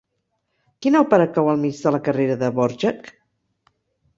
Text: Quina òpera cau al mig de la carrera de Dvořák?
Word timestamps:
Quina 0.85 1.01
òpera 1.03 1.27
cau 1.35 1.49
al 1.51 1.61
mig 1.65 1.81
de 1.83 1.93
la 1.97 1.99
carrera 2.09 2.39
de 2.45 2.51
Dvořák? 2.57 3.13